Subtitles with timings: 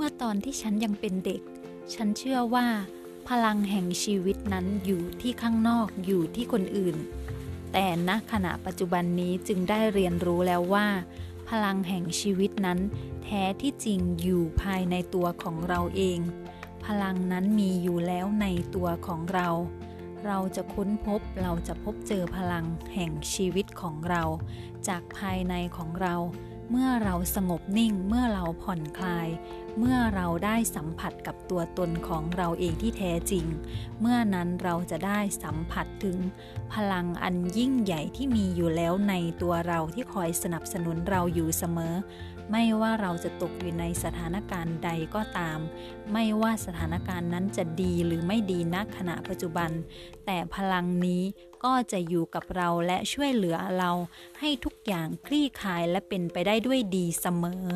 [0.00, 1.42] เมื่อนที่ฉันยังเป็นเด็ก
[1.94, 2.66] ฉันเชื่อว่า
[3.28, 6.96] พลังแห่งชีวิตนั้นอยู่ที่ข้างนอกอยู่ที่คนอื่น
[7.72, 10.86] แต่ณขณะปัจจุบันนี้จึงได้เรียนรู้แล้วว่า
[11.48, 12.78] พลังแห่งชีวิตนั้น
[13.24, 16.18] แท้ที่จริงอยู่ภายในตัวของเราเอง
[16.84, 19.48] พลังนั้นมีอยู่แล้วในตัวของเรา
[20.26, 24.22] เราจะค้นพบเราจะพบเจอพลังแห่งชีวิตของเรา
[24.88, 26.14] จากภายในของเรา
[26.70, 29.28] เมื่อเราสงบนิ่งเมื่อเราผ่อนคลาย
[29.78, 33.46] เมื่อเราได้สัมผัสกับตัวตนของเราเองที่แท้จริง
[34.00, 36.18] เมื่อนั้นเราจะได้สัมผัสถึง
[36.72, 41.94] พลังอันยิ่งใหญ่ที่มีอยู่แล้วในตัวเราที่คอยสนับสนุนเราอยู่เสมอ
[42.52, 45.58] ไม่ว่าเราจะตกอยู่ในสถานการณ์ใดก็ตาม
[46.12, 49.70] ไม่ว่าสถานการณ์นั้นจะดีหรือไม่ดีณขณะปัจจุบัน
[50.26, 51.22] แต่พลังนี้
[51.64, 53.90] ก็จะอยู่กับเราและช่วยเหลือเรา
[54.40, 57.66] ให้ทุกอย่างคลี่คลายและเป็นไปได้ด้วยดีเสมอ